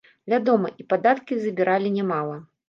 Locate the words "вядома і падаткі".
0.33-1.37